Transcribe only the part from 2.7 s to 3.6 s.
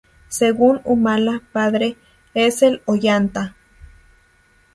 Ollanta —cf.